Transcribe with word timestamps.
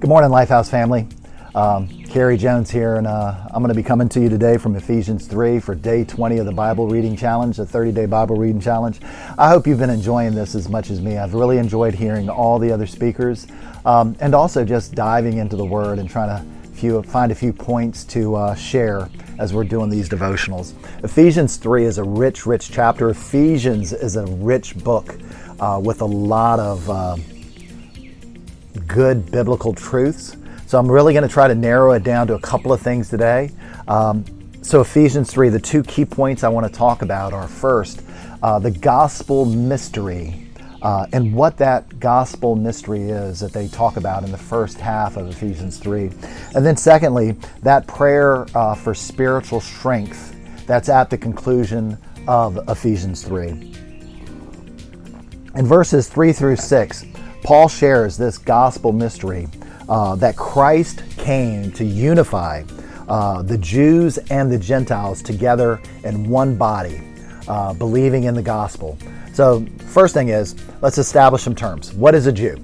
Good 0.00 0.10
morning, 0.10 0.30
Lifehouse 0.30 0.70
family. 0.70 1.08
Um, 1.56 1.88
Carrie 2.04 2.36
Jones 2.36 2.70
here, 2.70 2.98
and 2.98 3.06
uh, 3.08 3.34
I'm 3.50 3.60
going 3.60 3.74
to 3.74 3.74
be 3.74 3.82
coming 3.82 4.08
to 4.10 4.20
you 4.20 4.28
today 4.28 4.56
from 4.56 4.76
Ephesians 4.76 5.26
3 5.26 5.58
for 5.58 5.74
day 5.74 6.04
20 6.04 6.38
of 6.38 6.46
the 6.46 6.52
Bible 6.52 6.86
Reading 6.86 7.16
Challenge, 7.16 7.56
the 7.56 7.66
30 7.66 7.90
day 7.90 8.06
Bible 8.06 8.36
Reading 8.36 8.60
Challenge. 8.60 9.00
I 9.36 9.48
hope 9.48 9.66
you've 9.66 9.80
been 9.80 9.90
enjoying 9.90 10.36
this 10.36 10.54
as 10.54 10.68
much 10.68 10.90
as 10.90 11.00
me. 11.00 11.18
I've 11.18 11.34
really 11.34 11.58
enjoyed 11.58 11.94
hearing 11.94 12.30
all 12.30 12.60
the 12.60 12.70
other 12.70 12.86
speakers 12.86 13.48
um, 13.84 14.14
and 14.20 14.36
also 14.36 14.64
just 14.64 14.94
diving 14.94 15.38
into 15.38 15.56
the 15.56 15.64
Word 15.64 15.98
and 15.98 16.08
trying 16.08 16.28
to 16.28 16.70
few, 16.76 17.02
find 17.02 17.32
a 17.32 17.34
few 17.34 17.52
points 17.52 18.04
to 18.04 18.36
uh, 18.36 18.54
share 18.54 19.10
as 19.40 19.52
we're 19.52 19.64
doing 19.64 19.90
these 19.90 20.08
devotionals. 20.08 20.74
Ephesians 21.02 21.56
3 21.56 21.84
is 21.84 21.98
a 21.98 22.04
rich, 22.04 22.46
rich 22.46 22.70
chapter. 22.70 23.10
Ephesians 23.10 23.92
is 23.92 24.14
a 24.14 24.26
rich 24.26 24.78
book 24.78 25.16
uh, 25.58 25.80
with 25.82 26.02
a 26.02 26.06
lot 26.06 26.60
of 26.60 26.88
uh, 26.88 27.16
good 28.78 29.30
biblical 29.30 29.72
truths. 29.72 30.36
So 30.66 30.78
I'm 30.78 30.90
really 30.90 31.12
going 31.12 31.26
to 31.26 31.32
try 31.32 31.48
to 31.48 31.54
narrow 31.54 31.92
it 31.92 32.02
down 32.02 32.26
to 32.28 32.34
a 32.34 32.40
couple 32.40 32.72
of 32.72 32.80
things 32.80 33.08
today. 33.08 33.50
Um, 33.86 34.24
so, 34.60 34.82
Ephesians 34.82 35.30
3, 35.30 35.48
the 35.48 35.60
two 35.60 35.82
key 35.82 36.04
points 36.04 36.44
I 36.44 36.48
want 36.48 36.66
to 36.66 36.72
talk 36.72 37.00
about 37.00 37.32
are 37.32 37.48
first, 37.48 38.02
uh, 38.42 38.58
the 38.58 38.70
gospel 38.70 39.46
mystery 39.46 40.48
uh, 40.82 41.06
and 41.12 41.34
what 41.34 41.56
that 41.56 41.98
gospel 41.98 42.54
mystery 42.54 43.10
is 43.10 43.40
that 43.40 43.52
they 43.52 43.66
talk 43.66 43.96
about 43.96 44.22
in 44.22 44.30
the 44.30 44.38
first 44.38 44.78
half 44.78 45.16
of 45.16 45.28
Ephesians 45.28 45.78
3. 45.78 46.10
And 46.54 46.64
then, 46.64 46.76
secondly, 46.76 47.36
that 47.62 47.86
prayer 47.86 48.46
uh, 48.54 48.74
for 48.74 48.94
spiritual 48.94 49.60
strength 49.60 50.36
that's 50.66 50.88
at 50.88 51.10
the 51.10 51.18
conclusion 51.18 51.96
of 52.28 52.58
Ephesians 52.68 53.24
3. 53.24 53.48
In 55.56 55.66
verses 55.66 56.08
3 56.08 56.32
through 56.32 56.56
6, 56.56 57.04
Paul 57.48 57.70
shares 57.70 58.18
this 58.18 58.36
gospel 58.36 58.92
mystery 58.92 59.48
uh, 59.88 60.16
that 60.16 60.36
Christ 60.36 61.02
came 61.16 61.72
to 61.72 61.82
unify 61.82 62.62
uh, 63.08 63.40
the 63.40 63.56
Jews 63.56 64.18
and 64.18 64.52
the 64.52 64.58
Gentiles 64.58 65.22
together 65.22 65.80
in 66.04 66.28
one 66.28 66.56
body, 66.56 67.00
uh, 67.48 67.72
believing 67.72 68.24
in 68.24 68.34
the 68.34 68.42
gospel. 68.42 68.98
So, 69.32 69.64
first 69.86 70.12
thing 70.12 70.28
is, 70.28 70.56
let's 70.82 70.98
establish 70.98 71.40
some 71.40 71.54
terms. 71.54 71.94
What 71.94 72.14
is 72.14 72.26
a 72.26 72.32
Jew? 72.32 72.62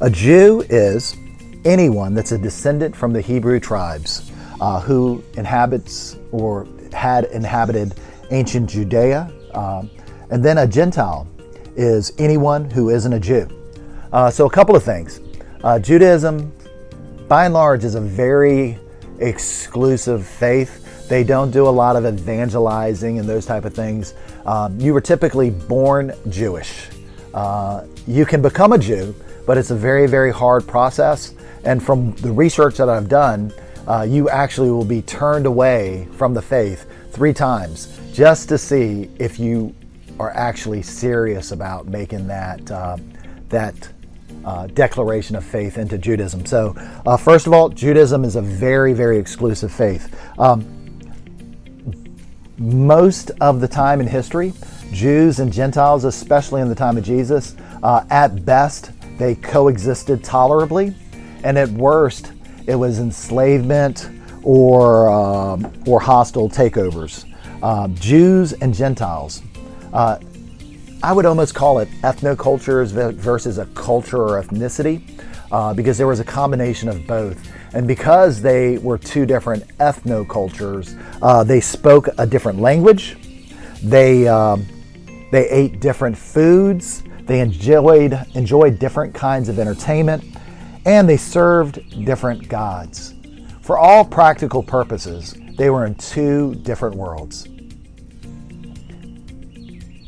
A 0.00 0.10
Jew 0.10 0.64
is 0.68 1.16
anyone 1.64 2.12
that's 2.12 2.32
a 2.32 2.38
descendant 2.38 2.96
from 2.96 3.12
the 3.12 3.20
Hebrew 3.20 3.60
tribes 3.60 4.32
uh, 4.60 4.80
who 4.80 5.22
inhabits 5.36 6.16
or 6.32 6.66
had 6.92 7.26
inhabited 7.26 7.94
ancient 8.32 8.68
Judea. 8.68 9.32
Um, 9.52 9.92
and 10.30 10.44
then 10.44 10.58
a 10.58 10.66
Gentile 10.66 11.28
is 11.76 12.12
anyone 12.18 12.68
who 12.68 12.90
isn't 12.90 13.12
a 13.12 13.20
Jew. 13.20 13.48
Uh, 14.14 14.30
so, 14.30 14.46
a 14.46 14.50
couple 14.50 14.76
of 14.76 14.84
things. 14.84 15.18
Uh, 15.64 15.76
Judaism, 15.76 16.52
by 17.26 17.46
and 17.46 17.54
large, 17.54 17.82
is 17.82 17.96
a 17.96 18.00
very 18.00 18.78
exclusive 19.18 20.24
faith. 20.24 21.08
They 21.08 21.24
don't 21.24 21.50
do 21.50 21.66
a 21.66 21.68
lot 21.68 21.96
of 21.96 22.06
evangelizing 22.06 23.18
and 23.18 23.28
those 23.28 23.44
type 23.44 23.64
of 23.64 23.74
things. 23.74 24.14
Um, 24.46 24.78
you 24.78 24.94
were 24.94 25.00
typically 25.00 25.50
born 25.50 26.12
Jewish. 26.28 26.90
Uh, 27.34 27.86
you 28.06 28.24
can 28.24 28.40
become 28.40 28.72
a 28.72 28.78
Jew, 28.78 29.16
but 29.48 29.58
it's 29.58 29.72
a 29.72 29.74
very, 29.74 30.06
very 30.06 30.30
hard 30.30 30.64
process. 30.64 31.34
And 31.64 31.82
from 31.82 32.12
the 32.12 32.30
research 32.30 32.76
that 32.76 32.88
I've 32.88 33.08
done, 33.08 33.52
uh, 33.88 34.06
you 34.08 34.28
actually 34.28 34.70
will 34.70 34.84
be 34.84 35.02
turned 35.02 35.46
away 35.46 36.06
from 36.12 36.34
the 36.34 36.42
faith 36.42 36.86
three 37.10 37.32
times 37.32 37.98
just 38.12 38.48
to 38.50 38.58
see 38.58 39.10
if 39.18 39.40
you 39.40 39.74
are 40.20 40.30
actually 40.36 40.82
serious 40.82 41.50
about 41.50 41.88
making 41.88 42.28
that 42.28 42.70
uh, 42.70 42.96
that 43.48 43.88
uh, 44.44 44.66
declaration 44.68 45.36
of 45.36 45.44
faith 45.44 45.78
into 45.78 45.98
Judaism. 45.98 46.46
So, 46.46 46.74
uh, 47.06 47.16
first 47.16 47.46
of 47.46 47.52
all, 47.52 47.68
Judaism 47.68 48.24
is 48.24 48.36
a 48.36 48.42
very, 48.42 48.92
very 48.92 49.18
exclusive 49.18 49.72
faith. 49.72 50.14
Um, 50.38 50.70
most 52.58 53.30
of 53.40 53.60
the 53.60 53.68
time 53.68 54.00
in 54.00 54.06
history, 54.06 54.52
Jews 54.92 55.40
and 55.40 55.52
Gentiles, 55.52 56.04
especially 56.04 56.60
in 56.60 56.68
the 56.68 56.74
time 56.74 56.96
of 56.96 57.04
Jesus, 57.04 57.56
uh, 57.82 58.04
at 58.10 58.44
best, 58.44 58.92
they 59.18 59.34
coexisted 59.34 60.22
tolerably, 60.22 60.94
and 61.42 61.58
at 61.58 61.68
worst, 61.70 62.32
it 62.66 62.74
was 62.74 63.00
enslavement 63.00 64.08
or, 64.42 65.08
um, 65.08 65.72
or 65.86 66.00
hostile 66.00 66.48
takeovers. 66.48 67.24
Uh, 67.62 67.88
Jews 67.88 68.52
and 68.52 68.74
Gentiles 68.74 69.42
uh, 69.92 70.18
I 71.04 71.12
would 71.12 71.26
almost 71.26 71.54
call 71.54 71.80
it 71.80 71.90
ethnocultures 72.00 72.92
versus 73.12 73.58
a 73.58 73.66
culture 73.74 74.22
or 74.22 74.42
ethnicity 74.42 75.02
uh, 75.52 75.74
because 75.74 75.98
there 75.98 76.06
was 76.06 76.18
a 76.18 76.24
combination 76.24 76.88
of 76.88 77.06
both. 77.06 77.46
And 77.74 77.86
because 77.86 78.40
they 78.40 78.78
were 78.78 78.96
two 78.96 79.26
different 79.26 79.68
ethnocultures, 79.76 80.98
uh, 81.20 81.44
they 81.44 81.60
spoke 81.60 82.08
a 82.16 82.26
different 82.26 82.58
language, 82.58 83.18
they, 83.82 84.26
um, 84.26 84.66
they 85.30 85.46
ate 85.50 85.78
different 85.78 86.16
foods, 86.16 87.02
they 87.26 87.40
enjoyed, 87.40 88.18
enjoyed 88.32 88.78
different 88.78 89.14
kinds 89.14 89.50
of 89.50 89.58
entertainment, 89.58 90.24
and 90.86 91.06
they 91.06 91.18
served 91.18 92.06
different 92.06 92.48
gods. 92.48 93.12
For 93.60 93.76
all 93.76 94.06
practical 94.06 94.62
purposes, 94.62 95.34
they 95.58 95.68
were 95.68 95.84
in 95.84 95.96
two 95.96 96.54
different 96.54 96.96
worlds. 96.96 97.46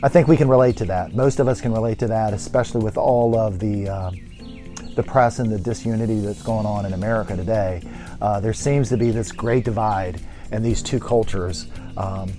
I 0.00 0.08
think 0.08 0.28
we 0.28 0.36
can 0.36 0.48
relate 0.48 0.76
to 0.76 0.84
that. 0.86 1.14
Most 1.14 1.40
of 1.40 1.48
us 1.48 1.60
can 1.60 1.72
relate 1.72 1.98
to 1.98 2.06
that, 2.06 2.32
especially 2.32 2.84
with 2.84 2.96
all 2.96 3.36
of 3.36 3.58
the 3.58 3.88
uh, 3.88 4.10
the 4.94 5.02
press 5.02 5.38
and 5.38 5.50
the 5.50 5.58
disunity 5.58 6.20
that's 6.20 6.42
going 6.42 6.66
on 6.66 6.86
in 6.86 6.92
America 6.92 7.36
today. 7.36 7.82
Uh, 8.20 8.40
there 8.40 8.52
seems 8.52 8.88
to 8.88 8.96
be 8.96 9.10
this 9.10 9.30
great 9.30 9.64
divide 9.64 10.20
in 10.50 10.62
these 10.62 10.82
two 10.82 10.98
cultures. 10.98 11.66
Um, 11.96 12.32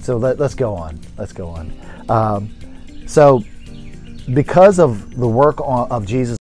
so 0.00 0.16
let, 0.16 0.40
us 0.40 0.54
go 0.54 0.74
on. 0.74 0.98
Let's 1.16 1.32
go 1.32 1.48
on. 1.48 1.72
Um, 2.08 2.50
so, 3.06 3.44
because 4.32 4.78
of 4.78 5.16
the 5.16 5.28
work 5.28 5.60
on, 5.60 5.90
of 5.90 6.06
Jesus 6.06 6.38